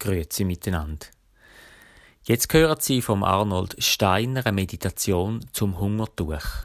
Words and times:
Grüezi 0.00 0.44
miteinander. 0.44 1.06
Jetzt 2.24 2.52
hören 2.52 2.78
Sie 2.80 3.02
vom 3.02 3.22
Arnold 3.22 3.76
Steiner 3.82 4.44
eine 4.44 4.52
Meditation 4.52 5.44
zum 5.52 5.78
Hungertuch. 5.78 6.64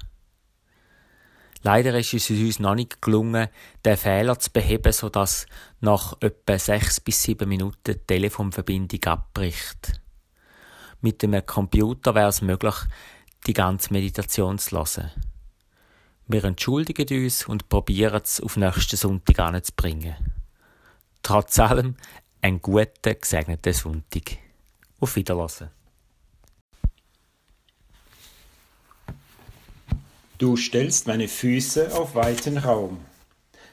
Leider 1.61 1.97
ist 1.97 2.13
es 2.13 2.29
uns 2.29 2.59
noch 2.59 2.75
nicht 2.75 3.01
gelungen, 3.01 3.47
den 3.83 3.97
Fehler 3.97 4.39
zu 4.39 4.51
beheben, 4.51 4.93
sodass 4.93 5.47
nach 5.81 6.15
etwa 6.21 6.59
sechs 6.59 6.99
bis 6.99 7.23
sieben 7.23 7.49
Minuten 7.49 7.93
die 7.93 7.95
Telefonverbindung 7.95 9.03
abbricht. 9.05 9.99
Mit 11.01 11.21
dem 11.21 11.45
Computer 11.45 12.15
wäre 12.15 12.29
es 12.29 12.41
möglich, 12.41 12.75
die 13.47 13.53
ganze 13.53 13.93
Meditation 13.93 14.57
zu 14.57 14.77
hören. 14.77 15.11
Wir 16.27 16.43
entschuldigen 16.43 17.23
uns 17.23 17.47
und 17.47 17.69
probieren 17.69 18.21
es 18.23 18.41
auf 18.41 18.57
nächsten 18.57 18.97
Sonntag 18.97 19.39
anzubringen. 19.39 20.15
Trotz 21.23 21.57
allem 21.57 21.95
einen 22.45 22.61
guten, 22.61 23.19
gesegneten 23.19 23.73
Sonntag. 23.73 24.37
Auf 24.99 25.15
Wiedersehen. 25.15 25.71
Du 30.37 30.55
stellst 30.55 31.07
meine 31.07 31.27
Füße 31.27 31.95
auf 31.97 32.13
weiten 32.13 32.59
Raum. 32.59 32.99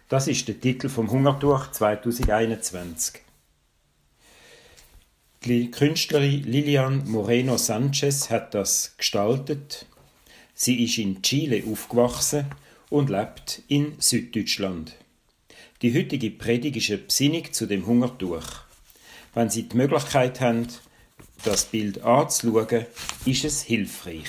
Das 0.08 0.26
ist 0.26 0.48
der 0.48 0.58
Titel 0.58 0.88
vom 0.88 1.10
Hungertuch 1.10 1.70
2021. 1.70 3.20
Die 5.44 5.70
Künstlerin 5.70 6.42
Lilian 6.44 7.10
Moreno 7.10 7.58
Sanchez 7.58 8.30
hat 8.30 8.54
das 8.54 8.94
gestaltet. 8.96 9.84
Sie 10.54 10.82
ist 10.82 10.96
in 10.96 11.20
Chile 11.20 11.62
aufgewachsen 11.70 12.46
und 12.88 13.10
lebt 13.10 13.64
in 13.68 14.00
Süddeutschland. 14.00 14.96
Die 15.82 15.92
heutige 15.92 16.30
Predigt 16.30 16.76
ist 16.76 16.90
eine 16.90 16.98
Besinnung 16.98 17.52
zu 17.52 17.66
dem 17.66 17.84
Hungertuch. 17.86 18.44
Wenn 19.34 19.50
Sie 19.50 19.64
die 19.64 19.76
Möglichkeit 19.76 20.40
haben, 20.40 20.68
das 21.42 21.64
Bild 21.64 22.04
anzuschauen, 22.04 22.86
ist 23.24 23.44
es 23.44 23.62
hilfreich. 23.62 24.28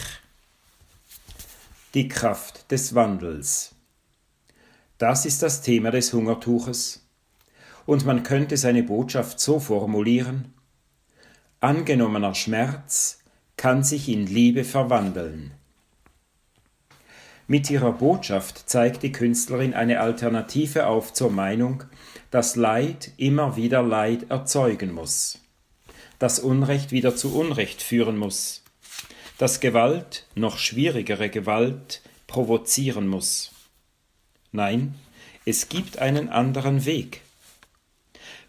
Die 1.94 2.08
Kraft 2.08 2.72
des 2.72 2.96
Wandels. 2.96 3.76
Das 4.98 5.28
ist 5.28 5.44
das 5.44 5.62
Thema 5.62 5.92
des 5.92 6.12
Hungertuches. 6.12 7.06
Und 7.86 8.04
man 8.04 8.24
könnte 8.24 8.58
seine 8.58 8.82
Botschaft 8.82 9.40
so 9.40 9.60
formulieren, 9.60 10.56
angenommener 11.60 12.34
Schmerz 12.34 13.20
kann 13.58 13.84
sich 13.84 14.10
in 14.10 14.26
Liebe 14.26 14.64
verwandeln. 14.64 15.52
Mit 17.48 17.70
ihrer 17.70 17.92
Botschaft 17.92 18.70
zeigt 18.70 19.04
die 19.04 19.12
Künstlerin 19.12 19.74
eine 19.74 20.00
Alternative 20.00 20.88
auf 20.88 21.14
zur 21.14 21.30
Meinung, 21.30 21.84
dass 22.32 22.56
Leid 22.56 23.12
immer 23.18 23.58
wieder 23.58 23.84
Leid 23.84 24.28
erzeugen 24.30 24.94
muss, 24.94 25.40
dass 26.20 26.40
Unrecht 26.40 26.92
wieder 26.92 27.16
zu 27.16 27.36
Unrecht 27.38 27.82
führen 27.82 28.18
muss, 28.18 28.64
dass 29.38 29.60
Gewalt 29.60 30.26
noch 30.36 30.58
schwierigere 30.58 31.30
Gewalt 31.30 32.02
provozieren 32.28 33.08
muss. 33.08 33.52
Nein, 34.54 34.96
es 35.46 35.68
gibt 35.68 36.00
einen 36.00 36.30
anderen 36.30 36.86
Weg. 36.86 37.22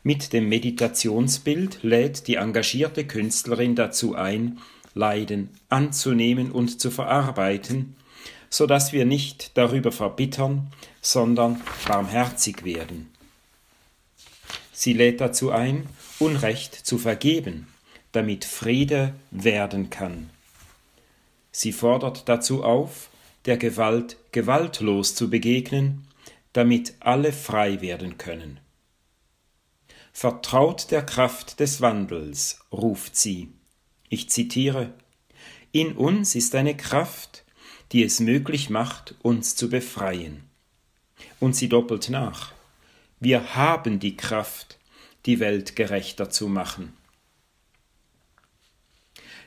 Mit 0.05 0.33
dem 0.33 0.49
Meditationsbild 0.49 1.83
lädt 1.83 2.29
die 2.29 2.37
engagierte 2.37 3.07
Künstlerin 3.07 3.75
dazu 3.75 4.15
ein, 4.15 4.59
Leiden 4.95 5.49
anzunehmen 5.69 6.53
und 6.53 6.81
zu 6.81 6.93
verarbeiten, 6.93 7.97
so 8.55 8.69
dass 8.69 8.93
wir 8.93 9.05
nicht 9.05 9.57
darüber 9.59 9.91
verbittern, 9.91 10.71
sondern 11.01 11.61
barmherzig 11.89 12.65
werden. 12.65 13.13
Sie 14.73 14.93
lädt 14.93 15.21
dazu 15.21 15.51
ein, 15.51 15.89
Unrecht 16.21 16.73
zu 16.73 16.99
vergeben, 16.99 17.67
damit 18.13 18.45
Friede 18.45 19.13
werden 19.33 19.91
kann. 19.91 20.31
Sie 21.51 21.73
fordert 21.73 22.29
dazu 22.29 22.63
auf, 22.63 23.09
der 23.45 23.57
Gewalt 23.57 24.19
gewaltlos 24.31 25.17
zu 25.17 25.31
begegnen, 25.31 26.07
damit 26.53 26.95
alle 27.01 27.33
frei 27.33 27.81
werden 27.81 28.19
können. 28.19 28.61
Vertraut 30.13 30.93
der 30.93 31.03
Kraft 31.03 31.59
des 31.59 31.81
Wandels, 31.81 32.61
ruft 32.71 33.17
sie. 33.17 33.49
Ich 34.09 34.31
zitiere 34.31 34.93
In 35.73 35.97
uns 35.97 36.37
ist 36.37 36.55
eine 36.55 36.77
Kraft, 36.77 37.44
die 37.95 38.03
es 38.03 38.19
möglich 38.19 38.71
macht, 38.71 39.15
uns 39.23 39.55
zu 39.55 39.71
befreien. 39.71 40.43
Und 41.39 41.55
sie 41.55 41.69
doppelt 41.69 42.11
nach. 42.11 42.53
Wir 43.21 43.55
haben 43.55 44.01
die 44.01 44.17
Kraft, 44.17 44.81
die 45.27 45.39
Welt 45.39 45.77
gerechter 45.77 46.29
zu 46.29 46.49
machen. 46.49 46.93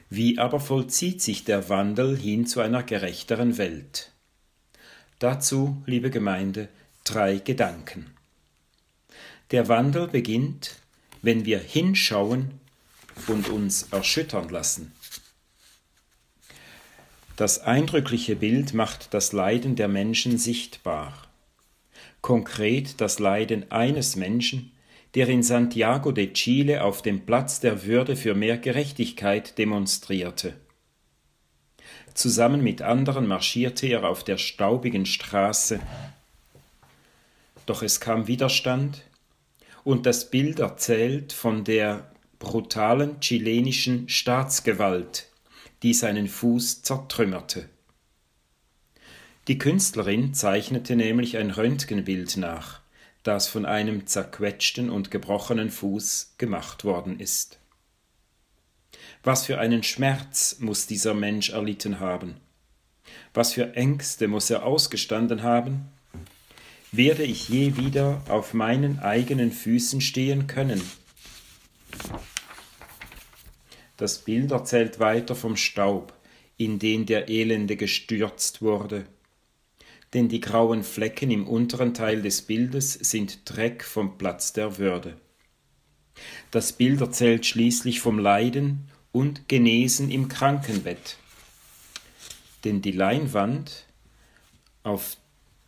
Wie 0.10 0.40
aber 0.40 0.62
vollzieht 0.62 1.22
sich 1.22 1.44
der 1.44 1.68
Wandel 1.68 2.18
hin 2.18 2.48
zu 2.48 2.62
einer 2.62 2.84
gerechteren 2.84 3.58
Welt? 3.58 4.14
Dazu, 5.20 5.84
liebe 5.86 6.10
Gemeinde, 6.10 6.70
drei 7.04 7.40
Gedanken. 7.40 8.06
Der 9.52 9.68
Wandel 9.68 10.08
beginnt, 10.08 10.78
wenn 11.22 11.44
wir 11.44 11.60
hinschauen 11.60 12.52
und 13.28 13.50
uns 13.50 13.90
erschüttern 13.92 14.48
lassen. 14.48 14.94
Das 17.38 17.60
eindrückliche 17.60 18.36
Bild 18.36 18.74
macht 18.74 19.14
das 19.14 19.32
Leiden 19.32 19.76
der 19.76 19.88
Menschen 19.88 20.40
sichtbar. 20.40 21.14
Konkret 22.22 23.00
das 23.00 23.20
Leiden 23.20 23.72
eines 23.72 24.16
Menschen, 24.16 24.72
der 25.14 25.30
in 25.30 25.44
Santiago 25.44 26.12
de 26.12 26.34
Chile 26.34 26.84
auf 26.84 27.04
dem 27.04 27.28
Platz 27.28 27.60
der 27.60 27.86
Würde 27.86 28.16
für 28.16 28.34
mehr 28.34 28.58
Gerechtigkeit 28.58 29.60
demonstrierte. 29.60 30.56
Zusammen 32.16 32.64
mit 32.64 32.82
anderen 32.82 33.28
marschierte 33.28 33.86
er 33.86 34.10
auf 34.10 34.24
der 34.24 34.40
staubigen 34.40 35.06
Straße. 35.06 35.80
Doch 37.68 37.84
es 37.84 38.00
kam 38.00 38.28
Widerstand, 38.28 39.04
und 39.84 40.08
das 40.08 40.32
Bild 40.32 40.58
erzählt 40.58 41.34
von 41.34 41.64
der 41.64 42.10
brutalen 42.40 43.20
chilenischen 43.20 44.10
Staatsgewalt, 44.10 45.28
die 45.84 45.94
seinen 45.94 46.28
Fuß 46.28 46.82
zertrümmerte. 46.82 47.70
Die 49.48 49.58
Künstlerin 49.58 50.34
zeichnete 50.34 50.96
nämlich 50.96 51.38
ein 51.38 51.52
Röntgenbild 51.52 52.36
nach, 52.38 52.82
das 53.24 53.48
von 53.48 53.66
einem 53.66 54.06
zerquetschten 54.06 54.90
und 54.90 55.12
gebrochenen 55.12 55.70
Fuß 55.70 56.36
gemacht 56.38 56.84
worden 56.84 57.20
ist. 57.20 57.60
Was 59.24 59.46
für 59.46 59.60
einen 59.60 59.84
Schmerz 59.84 60.58
muss 60.60 60.88
dieser 60.88 61.14
Mensch 61.14 61.50
erlitten 61.50 62.00
haben? 62.00 62.36
Was 63.34 63.54
für 63.54 63.76
Ängste 63.76 64.28
muss 64.28 64.50
er 64.50 64.66
ausgestanden 64.66 65.44
haben? 65.44 65.86
Werde 66.92 67.24
ich 67.24 67.50
je 67.50 67.78
wieder 67.78 68.22
auf 68.30 68.54
meinen 68.54 69.00
eigenen 69.00 69.52
Füßen 69.52 70.02
stehen 70.02 70.48
können? 70.48 70.82
Das 73.98 74.20
Bild 74.20 74.52
erzählt 74.52 75.00
weiter 75.00 75.36
vom 75.36 75.58
Staub, 75.58 76.14
in 76.56 76.78
den 76.78 77.08
der 77.08 77.30
Elende 77.30 77.76
gestürzt 77.76 78.62
wurde. 78.62 79.06
Denn 80.14 80.30
die 80.30 80.40
grauen 80.40 80.84
Flecken 80.84 81.32
im 81.32 81.48
unteren 81.48 81.96
Teil 81.96 82.22
des 82.22 82.44
Bildes 82.44 82.94
sind 82.94 83.42
Dreck 83.50 83.84
vom 83.84 84.18
Platz 84.20 84.54
der 84.54 84.78
Würde. 84.78 85.18
Das 86.52 86.74
Bild 86.74 87.02
erzählt 87.02 87.46
schließlich 87.46 88.00
vom 88.00 88.20
Leiden 88.20 88.90
und 89.12 89.48
Genesen 89.48 90.12
im 90.12 90.28
Krankenbett. 90.28 91.18
Denn 92.64 92.82
die 92.84 92.92
Leinwand, 92.92 93.86
auf 94.84 95.18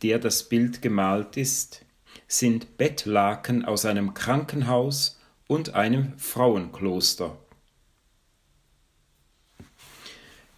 der 0.02 0.20
das 0.20 0.48
Bild 0.48 0.82
gemalt 0.82 1.36
ist, 1.36 1.84
sind 2.28 2.76
Bettlaken 2.78 3.64
aus 3.64 3.84
einem 3.84 4.14
Krankenhaus 4.14 5.18
und 5.48 5.74
einem 5.74 6.16
Frauenkloster. 6.16 7.36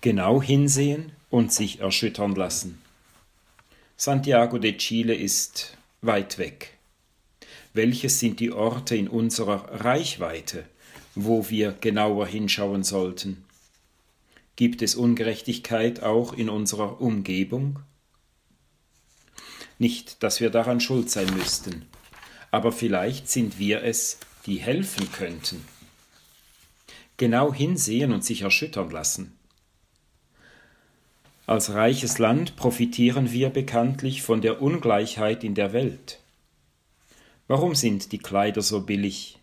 Genau 0.03 0.43
hinsehen 0.43 1.13
und 1.31 1.53
sich 1.53 1.81
erschüttern 1.81 2.35
lassen. 2.35 2.83
Santiago 3.97 4.59
de 4.59 4.77
Chile 4.77 5.15
ist 5.15 5.79
weit 6.03 6.37
weg. 6.37 6.77
Welches 7.73 8.21
sind 8.21 8.41
die 8.41 8.53
Orte 8.53 8.97
in 8.97 9.09
unserer 9.09 9.85
Reichweite, 9.85 10.67
wo 11.15 11.49
wir 11.49 11.73
genauer 11.73 12.27
hinschauen 12.27 12.83
sollten? 12.83 13.45
Gibt 14.57 14.83
es 14.83 14.95
Ungerechtigkeit 14.97 16.03
auch 16.03 16.35
in 16.35 16.51
unserer 16.51 17.01
Umgebung? 17.01 17.79
Nicht, 19.79 20.23
dass 20.23 20.41
wir 20.41 20.51
daran 20.51 20.81
schuld 20.81 21.11
sein 21.11 21.33
müssten, 21.35 21.87
aber 22.51 22.73
vielleicht 22.73 23.31
sind 23.31 23.59
wir 23.59 23.83
es, 23.85 24.19
die 24.47 24.57
helfen 24.57 25.11
könnten. 25.13 25.65
Genau 27.17 27.55
hinsehen 27.55 28.13
und 28.13 28.25
sich 28.25 28.43
erschüttern 28.43 28.91
lassen. 28.91 29.39
Als 31.47 31.75
reiches 31.75 32.19
Land 32.19 32.55
profitieren 32.55 33.33
wir 33.33 33.50
bekanntlich 33.50 34.23
von 34.23 34.41
der 34.41 34.62
Ungleichheit 34.62 35.43
in 35.43 35.55
der 35.55 35.73
Welt. 35.73 36.21
Warum 37.49 37.75
sind 37.75 38.12
die 38.12 38.19
Kleider 38.19 38.62
so 38.62 38.83
billig? 38.83 39.39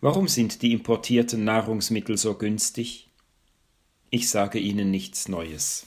Warum 0.00 0.28
sind 0.28 0.62
die 0.62 0.72
importierten 0.72 1.44
Nahrungsmittel 1.44 2.16
so 2.16 2.34
günstig? 2.34 3.08
Ich 4.10 4.30
sage 4.30 4.60
Ihnen 4.60 4.90
nichts 4.92 5.28
Neues. 5.28 5.86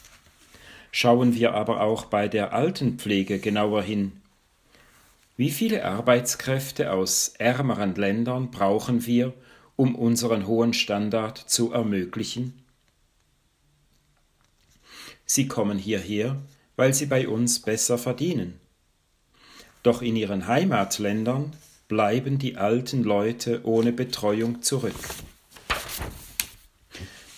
Schauen 0.91 1.33
wir 1.33 1.53
aber 1.53 1.81
auch 1.81 2.05
bei 2.05 2.27
der 2.27 2.53
Altenpflege 2.53 3.39
genauer 3.39 3.83
hin. 3.83 4.21
Wie 5.37 5.49
viele 5.49 5.85
Arbeitskräfte 5.85 6.91
aus 6.91 7.29
ärmeren 7.37 7.95
Ländern 7.95 8.51
brauchen 8.51 9.05
wir, 9.05 9.33
um 9.77 9.95
unseren 9.95 10.47
hohen 10.47 10.73
Standard 10.73 11.37
zu 11.37 11.71
ermöglichen? 11.71 12.64
Sie 15.25 15.47
kommen 15.47 15.77
hierher, 15.77 16.37
weil 16.75 16.93
sie 16.93 17.05
bei 17.05 17.27
uns 17.27 17.59
besser 17.59 17.97
verdienen. 17.97 18.59
Doch 19.83 20.01
in 20.01 20.15
ihren 20.15 20.47
Heimatländern 20.47 21.53
bleiben 21.87 22.39
die 22.39 22.57
alten 22.57 23.03
Leute 23.03 23.61
ohne 23.65 23.91
Betreuung 23.91 24.61
zurück. 24.61 24.95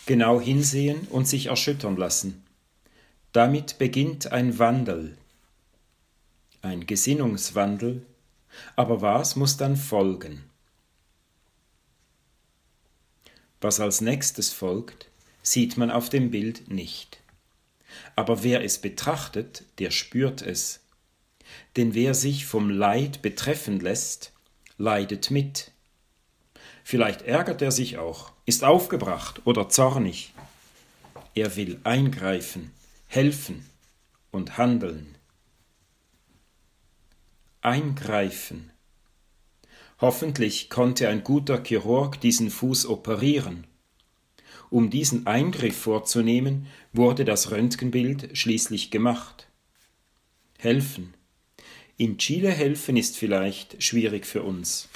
Genau 0.06 0.39
hinsehen 0.39 1.07
und 1.10 1.28
sich 1.28 1.48
erschüttern 1.48 1.98
lassen. 1.98 2.44
Damit 3.34 3.78
beginnt 3.78 4.31
ein 4.31 4.57
Wandel, 4.57 5.18
ein 6.62 6.88
Gesinnungswandel, 6.88 8.06
aber 8.75 9.01
was 9.01 9.36
muss 9.36 9.57
dann 9.57 9.75
folgen? 9.75 10.44
Was 13.60 13.80
als 13.80 14.01
nächstes 14.01 14.54
folgt, 14.54 15.10
sieht 15.42 15.78
man 15.78 15.92
auf 15.92 16.10
dem 16.10 16.31
Bild 16.31 16.69
nicht. 16.69 17.19
Aber 18.15 18.44
wer 18.44 18.63
es 18.63 18.79
betrachtet, 18.79 19.63
der 19.79 19.91
spürt 19.91 20.41
es 20.41 20.81
denn 21.75 21.94
wer 21.94 22.13
sich 22.13 22.45
vom 22.45 22.69
Leid 22.69 23.21
betreffen 23.21 23.79
lässt, 23.79 24.33
leidet 24.77 25.31
mit. 25.31 25.71
Vielleicht 26.83 27.23
ärgert 27.23 27.61
er 27.61 27.71
sich 27.71 27.97
auch, 27.97 28.31
ist 28.45 28.63
aufgebracht 28.63 29.41
oder 29.45 29.69
zornig. 29.69 30.33
Er 31.35 31.55
will 31.55 31.79
eingreifen, 31.83 32.71
helfen 33.07 33.69
und 34.31 34.57
handeln. 34.57 35.15
Eingreifen. 37.61 38.71
Hoffentlich 40.00 40.69
konnte 40.69 41.09
ein 41.09 41.23
guter 41.23 41.63
Chirurg 41.63 42.21
diesen 42.21 42.50
Fuß 42.50 42.85
operieren. 42.85 43.67
Um 44.69 44.89
diesen 44.89 45.27
Eingriff 45.27 45.77
vorzunehmen, 45.77 46.67
wurde 46.93 47.23
das 47.23 47.51
Röntgenbild 47.51 48.37
schließlich 48.37 48.91
gemacht. 48.91 49.47
Helfen, 50.57 51.13
in 51.99 52.19
Chile 52.19 52.51
helfen 52.51 52.95
ist 52.95 53.17
vielleicht 53.17 53.81
schwierig 53.81 54.27
für 54.27 54.43
uns. 54.43 54.87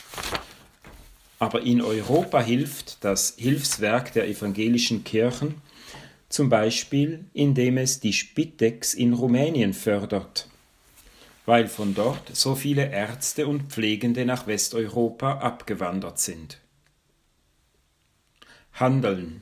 Aber 1.39 1.63
in 1.63 1.81
Europa 1.81 2.39
hilft 2.41 3.03
das 3.03 3.33
Hilfswerk 3.37 4.13
der 4.13 4.27
evangelischen 4.27 5.03
Kirchen 5.03 5.55
zum 6.29 6.49
Beispiel, 6.49 7.25
indem 7.33 7.77
es 7.77 7.99
die 7.99 8.13
Spitex 8.13 8.93
in 8.93 9.13
Rumänien 9.13 9.73
fördert, 9.73 10.47
weil 11.47 11.67
von 11.67 11.95
dort 11.95 12.35
so 12.35 12.55
viele 12.55 12.91
Ärzte 12.91 13.47
und 13.47 13.71
Pflegende 13.71 14.23
nach 14.25 14.45
Westeuropa 14.45 15.39
abgewandert 15.39 16.19
sind. 16.19 16.59
Handeln 18.73 19.41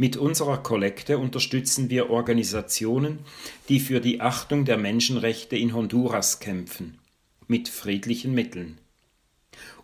mit 0.00 0.16
unserer 0.16 0.62
Kollekte 0.62 1.18
unterstützen 1.18 1.90
wir 1.90 2.08
Organisationen, 2.08 3.18
die 3.68 3.78
für 3.78 4.00
die 4.00 4.22
Achtung 4.22 4.64
der 4.64 4.78
Menschenrechte 4.78 5.58
in 5.58 5.74
Honduras 5.74 6.40
kämpfen, 6.40 6.98
mit 7.48 7.68
friedlichen 7.68 8.32
Mitteln. 8.32 8.78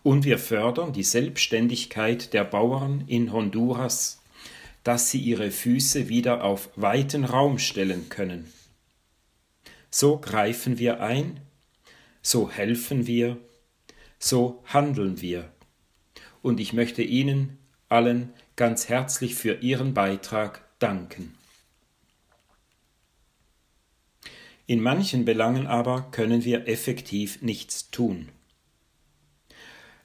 Und 0.02 0.24
wir 0.24 0.38
fördern 0.38 0.94
die 0.94 1.02
Selbstständigkeit 1.02 2.32
der 2.32 2.44
Bauern 2.44 3.04
in 3.06 3.30
Honduras, 3.30 4.22
dass 4.84 5.10
sie 5.10 5.18
ihre 5.18 5.50
Füße 5.50 6.08
wieder 6.08 6.44
auf 6.44 6.70
weiten 6.76 7.26
Raum 7.26 7.58
stellen 7.58 8.08
können. 8.08 8.50
So 9.90 10.16
greifen 10.16 10.78
wir 10.78 11.02
ein, 11.02 11.40
so 12.22 12.50
helfen 12.50 13.06
wir, 13.06 13.36
so 14.18 14.62
handeln 14.64 15.20
wir. 15.20 15.52
Und 16.40 16.58
ich 16.58 16.72
möchte 16.72 17.02
Ihnen 17.02 17.58
allen 17.88 18.32
ganz 18.56 18.88
herzlich 18.88 19.34
für 19.34 19.54
Ihren 19.60 19.94
Beitrag 19.94 20.62
danken. 20.78 21.34
In 24.66 24.80
manchen 24.80 25.24
Belangen 25.24 25.66
aber 25.66 26.08
können 26.10 26.44
wir 26.44 26.66
effektiv 26.66 27.40
nichts 27.40 27.90
tun. 27.90 28.28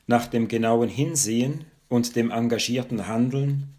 Nach 0.05 0.27
dem 0.27 0.47
genauen 0.47 0.89
Hinsehen 0.89 1.65
und 1.89 2.15
dem 2.15 2.29
engagierten 2.29 3.07
Handeln 3.07 3.73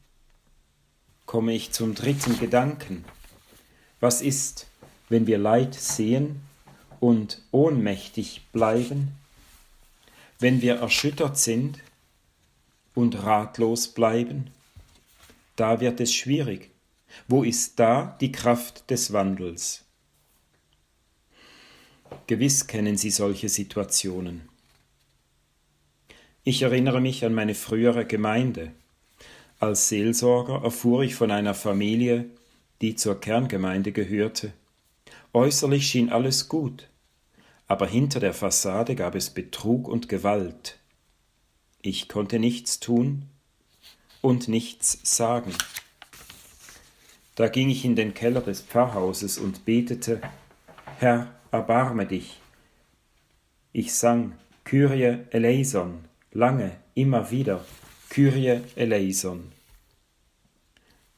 komme 1.25 1.55
ich 1.55 1.71
zum 1.71 1.95
dritten 1.95 2.39
Gedanken. 2.41 3.05
Was 4.01 4.23
ist, 4.23 4.67
wenn 5.09 5.27
wir 5.27 5.39
Leid 5.39 5.75
sehen 5.75 6.41
und 6.99 7.41
ohnmächtig 7.53 8.43
bleiben? 8.53 9.13
Wenn 10.41 10.63
wir 10.63 10.77
erschüttert 10.77 11.39
sind 11.39 11.79
und 12.95 13.23
ratlos 13.23 13.89
bleiben? 13.89 14.51
da 15.57 15.81
wird 15.81 16.01
es 16.01 16.13
schwierig. 16.13 16.71
Wo 17.29 17.45
ist 17.45 17.79
da 17.79 18.17
die 18.21 18.33
Kraft 18.33 18.91
des 18.91 19.13
Wandels? 19.13 19.85
Gewiss 22.27 22.67
kennen 22.67 22.97
Sie 22.97 23.11
solche 23.11 23.49
Situationen. 23.49 24.49
Ich 26.45 26.63
erinnere 26.63 27.01
mich 27.01 27.25
an 27.25 27.35
meine 27.35 27.55
frühere 27.55 28.07
Gemeinde. 28.07 28.73
Als 29.61 29.89
Seelsorger 29.89 30.65
erfuhr 30.65 31.05
ich 31.05 31.15
von 31.15 31.31
einer 31.31 31.55
Familie, 31.55 32.27
die 32.81 32.97
zur 32.97 33.21
Kerngemeinde 33.21 33.93
gehörte. 33.93 34.53
Äußerlich 35.33 35.87
schien 35.87 36.11
alles 36.11 36.49
gut, 36.49 36.89
aber 37.69 37.87
hinter 37.87 38.19
der 38.19 38.35
Fassade 38.35 38.97
gab 38.97 39.15
es 39.15 39.31
Betrug 39.31 39.87
und 39.87 40.09
Gewalt. 40.09 40.81
Ich 41.83 42.09
konnte 42.09 42.39
nichts 42.39 42.81
tun, 42.81 43.29
und 44.23 44.49
nichts 44.49 44.99
sagen. 45.03 45.53
Da 47.35 47.49
ging 47.49 47.69
ich 47.69 47.85
in 47.85 47.97
den 47.97 48.15
Keller 48.15 48.41
des 48.41 48.63
Pfarrhauses 48.63 49.37
und 49.37 49.65
betete, 49.67 50.23
Herr, 50.99 51.35
erbarme 51.51 52.07
dich. 52.07 52.41
Ich 53.73 53.93
sang 53.95 54.33
Kyrie 54.65 55.19
eleison, 55.31 56.05
lange, 56.31 56.73
immer 56.95 57.31
wieder, 57.31 57.65
Kyrie 58.11 58.61
eleison. 58.77 59.51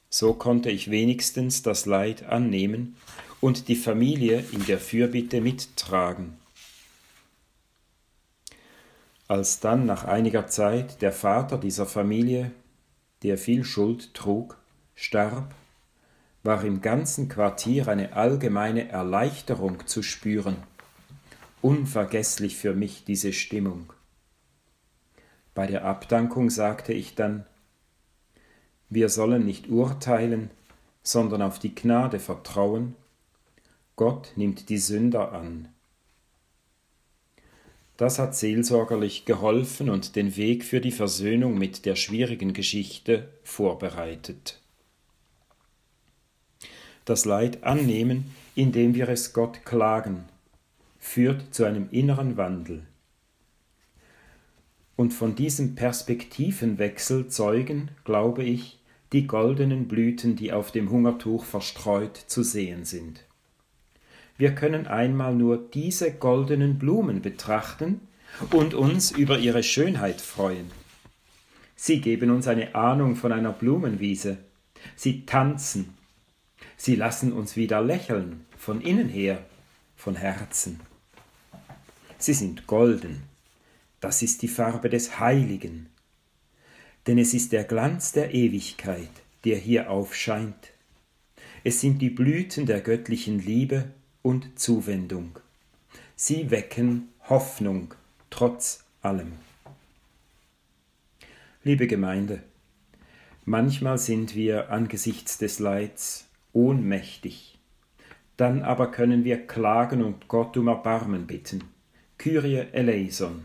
So 0.09 0.33
konnte 0.33 0.71
ich 0.71 0.91
wenigstens 0.91 1.63
das 1.63 1.87
Leid 1.87 2.23
annehmen 2.25 2.97
und 3.41 3.69
die 3.69 3.77
Familie 3.77 4.45
in 4.53 4.65
der 4.65 4.79
Fürbitte 4.79 5.41
mittragen. 5.41 6.39
Als 9.35 9.59
dann 9.59 9.85
nach 9.85 10.05
einiger 10.05 10.47
Zeit 10.47 11.03
der 11.03 11.11
Vater 11.11 11.59
dieser 11.59 11.87
Familie 11.87 12.53
der 13.25 13.37
viel 13.37 13.65
Schuld 13.65 14.15
trug, 14.15 14.57
starb, 14.95 15.53
war 16.45 16.63
im 16.63 16.81
ganzen 16.81 17.29
Quartier 17.29 17.89
eine 17.89 18.13
allgemeine 18.13 18.89
Erleichterung 18.89 19.89
zu 19.89 20.05
spüren. 20.05 20.57
Unvergesslich 21.63 22.57
für 22.57 22.75
mich 22.75 23.07
diese 23.07 23.33
Stimmung. 23.33 23.93
Bei 25.53 25.67
der 25.67 25.85
Abdankung 25.85 26.49
sagte 26.49 26.93
ich 26.93 27.17
dann, 27.17 27.45
wir 28.89 29.09
sollen 29.09 29.45
nicht 29.45 29.69
urteilen, 29.69 30.49
sondern 31.03 31.43
auf 31.43 31.59
die 31.59 31.75
Gnade 31.75 32.21
vertrauen. 32.21 32.95
Gott 33.97 34.31
nimmt 34.37 34.69
die 34.69 34.79
Sünder 34.79 35.33
an. 35.33 35.74
Das 37.97 38.19
hat 38.19 38.35
seelsorgerlich 38.35 39.25
geholfen 39.25 39.89
und 39.89 40.17
den 40.17 40.37
Weg 40.37 40.65
für 40.65 40.81
die 40.81 40.91
Versöhnung 40.91 41.57
mit 41.57 41.87
der 41.87 41.95
schwierigen 41.95 42.53
Geschichte 42.53 43.29
vorbereitet. 43.45 44.61
Das 47.05 47.25
Leid 47.25 47.63
annehmen, 47.63 48.35
indem 48.57 48.95
wir 48.95 49.09
es 49.09 49.33
Gott 49.33 49.65
klagen, 49.65 50.25
führt 50.99 51.55
zu 51.55 51.65
einem 51.65 51.89
inneren 51.91 52.37
Wandel. 52.37 52.83
Und 54.97 55.13
von 55.13 55.35
diesem 55.35 55.75
Perspektivenwechsel 55.75 57.29
zeugen, 57.29 57.91
glaube 58.05 58.43
ich, 58.43 58.79
die 59.13 59.27
goldenen 59.27 59.87
Blüten, 59.87 60.35
die 60.35 60.53
auf 60.53 60.73
dem 60.73 60.91
Hungertuch 60.91 61.45
verstreut 61.45 62.17
zu 62.17 62.43
sehen 62.43 62.85
sind. 62.85 63.25
Wir 64.37 64.55
können 64.55 64.87
einmal 64.87 65.35
nur 65.35 65.59
diese 65.59 66.13
goldenen 66.13 66.79
Blumen 66.79 67.23
betrachten 67.23 68.01
und 68.51 68.75
uns 68.75 69.11
über 69.11 69.39
ihre 69.39 69.63
Schönheit 69.63 70.21
freuen. 70.21 70.71
Sie 71.77 72.01
geben 72.01 72.31
uns 72.31 72.49
eine 72.49 72.75
Ahnung 72.75 73.17
von 73.17 73.33
einer 73.33 73.53
Blumenwiese. 73.53 74.39
Sie 74.97 75.25
tanzen. 75.27 75.95
Sie 76.77 76.97
lassen 76.97 77.33
uns 77.33 77.57
wieder 77.57 77.81
lächeln, 77.81 78.45
von 78.57 78.81
innen 78.81 79.09
her, 79.09 79.45
von 79.97 80.17
Herzen. 80.17 80.81
Sie 82.19 82.35
sind 82.35 82.67
golden. 82.67 83.23
Das 84.01 84.23
ist 84.23 84.43
die 84.43 84.49
Farbe 84.49 84.89
des 84.91 85.21
Heiligen. 85.21 85.89
denn 87.07 87.19
es 87.19 87.35
ist 87.35 87.53
der 87.53 87.65
Glanz 87.65 88.13
der 88.13 88.33
Ewigkeit, 88.35 89.11
der 89.45 89.57
hier 89.57 89.91
aufscheint. 89.91 90.73
Es 91.63 91.81
sind 91.81 92.01
die 92.01 92.11
Blüten 92.11 92.67
der 92.67 92.81
göttlichen 92.81 93.39
Liebe 93.39 93.91
und 94.25 94.59
Zuwendung. 94.59 95.39
Sie 96.17 96.51
wecken 96.51 97.11
Hoffnung 97.29 97.95
trotz 98.31 98.85
allem. 99.03 99.33
Liebe 101.63 101.87
Gemeinde, 101.87 102.43
manchmal 103.45 103.99
sind 103.99 104.35
wir 104.35 104.71
angesichts 104.71 105.37
des 105.37 105.59
Leids 105.59 106.27
ohnmächtig. 106.55 107.59
Dann 108.39 108.63
aber 108.63 108.91
können 108.91 109.25
wir 109.25 109.47
klagen 109.47 110.03
und 110.03 110.27
Gott 110.27 110.57
um 110.57 110.69
Erbarmen 110.69 111.27
bitten. 111.27 111.63
Kyrie 112.17 112.67
eleison. 112.73 113.45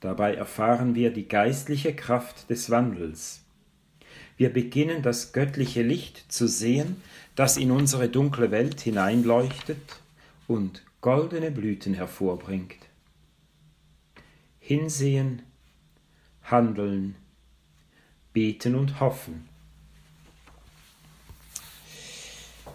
Dabei 0.00 0.34
erfahren 0.34 0.96
wir 0.96 1.12
die 1.12 1.28
geistliche 1.28 1.94
Kraft 1.94 2.50
des 2.50 2.70
Wandels. 2.70 3.42
Wir 4.36 4.52
beginnen 4.52 5.02
das 5.02 5.32
göttliche 5.32 5.82
Licht 5.82 6.30
zu 6.30 6.46
sehen, 6.46 7.02
das 7.38 7.56
in 7.56 7.70
unsere 7.70 8.08
dunkle 8.08 8.50
Welt 8.50 8.80
hineinleuchtet 8.80 10.00
und 10.48 10.82
goldene 11.00 11.52
Blüten 11.52 11.94
hervorbringt. 11.94 12.74
Hinsehen, 14.58 15.42
handeln, 16.42 17.14
beten 18.32 18.74
und 18.74 18.98
hoffen. 18.98 19.48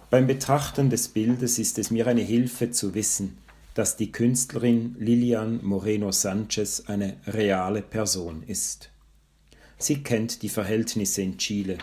Beim 0.10 0.28
Betrachten 0.28 0.90
des 0.90 1.10
Bildes 1.10 1.60
ist 1.60 1.78
es 1.78 1.92
mir 1.92 2.08
eine 2.08 2.22
Hilfe 2.22 2.72
zu 2.72 2.94
wissen, 2.94 3.38
dass 3.74 3.98
die 3.98 4.14
Künstlerin 4.14 4.96
Lilian 4.98 5.60
Moreno 5.62 6.14
Sanchez 6.14 6.86
eine 6.88 7.18
reale 7.28 7.82
Person 7.82 8.44
ist. 8.44 8.92
Sie 9.78 10.04
kennt 10.04 10.42
die 10.42 10.48
Verhältnisse 10.48 11.22
in 11.22 11.38
Chile. 11.38 11.80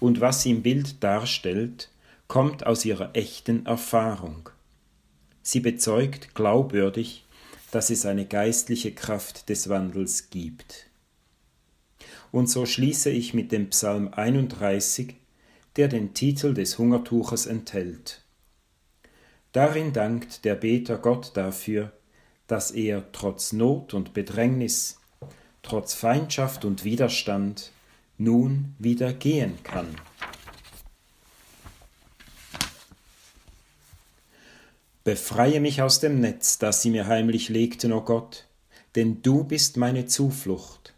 Und 0.00 0.20
was 0.20 0.42
sie 0.42 0.50
im 0.50 0.62
Bild 0.62 1.02
darstellt, 1.04 1.90
kommt 2.26 2.66
aus 2.66 2.84
ihrer 2.84 3.14
echten 3.14 3.66
Erfahrung. 3.66 4.48
Sie 5.42 5.60
bezeugt 5.60 6.34
glaubwürdig, 6.34 7.24
dass 7.70 7.90
es 7.90 8.06
eine 8.06 8.26
geistliche 8.26 8.92
Kraft 8.92 9.48
des 9.48 9.68
Wandels 9.68 10.30
gibt. 10.30 10.86
Und 12.32 12.48
so 12.48 12.66
schließe 12.66 13.10
ich 13.10 13.34
mit 13.34 13.52
dem 13.52 13.70
Psalm 13.70 14.08
31, 14.12 15.16
der 15.76 15.88
den 15.88 16.14
Titel 16.14 16.54
des 16.54 16.78
Hungertuches 16.78 17.46
enthält. 17.46 18.22
Darin 19.52 19.92
dankt 19.92 20.44
der 20.44 20.54
Beter 20.54 20.98
Gott 20.98 21.32
dafür, 21.34 21.92
dass 22.46 22.70
er 22.70 23.10
trotz 23.12 23.52
Not 23.52 23.94
und 23.94 24.14
Bedrängnis, 24.14 25.00
trotz 25.62 25.94
Feindschaft 25.94 26.64
und 26.64 26.84
Widerstand 26.84 27.72
nun 28.20 28.74
wieder 28.78 29.14
gehen 29.14 29.54
kann. 29.64 29.88
Befreie 35.04 35.60
mich 35.60 35.80
aus 35.80 36.00
dem 36.00 36.20
Netz, 36.20 36.58
das 36.58 36.82
sie 36.82 36.90
mir 36.90 37.06
heimlich 37.06 37.48
legten, 37.48 37.92
o 37.92 37.98
oh 37.98 38.00
Gott, 38.02 38.46
denn 38.94 39.22
du 39.22 39.44
bist 39.44 39.78
meine 39.78 40.04
Zuflucht. 40.04 40.92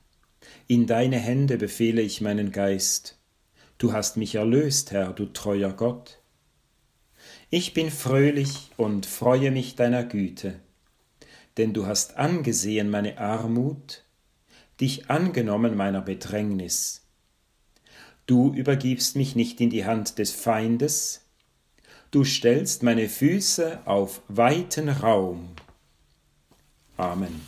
In 0.66 0.88
deine 0.88 1.18
Hände 1.18 1.58
befehle 1.58 2.02
ich 2.02 2.20
meinen 2.20 2.50
Geist. 2.50 3.16
Du 3.78 3.92
hast 3.92 4.16
mich 4.16 4.34
erlöst, 4.34 4.90
Herr, 4.90 5.12
du 5.12 5.26
treuer 5.26 5.72
Gott. 5.72 6.18
Ich 7.50 7.72
bin 7.72 7.90
fröhlich 7.90 8.70
und 8.76 9.06
freue 9.06 9.52
mich 9.52 9.76
deiner 9.76 10.02
Güte, 10.02 10.58
denn 11.56 11.72
du 11.72 11.86
hast 11.86 12.16
angesehen 12.16 12.90
meine 12.90 13.18
Armut, 13.18 14.04
dich 14.80 15.08
angenommen 15.08 15.76
meiner 15.76 16.00
Bedrängnis. 16.00 17.01
Du 18.26 18.52
übergibst 18.54 19.16
mich 19.16 19.34
nicht 19.34 19.60
in 19.60 19.70
die 19.70 19.84
Hand 19.84 20.18
des 20.18 20.32
Feindes, 20.32 21.22
du 22.10 22.24
stellst 22.24 22.82
meine 22.82 23.08
Füße 23.08 23.80
auf 23.84 24.22
weiten 24.28 24.88
Raum. 24.88 25.48
Amen. 26.96 27.40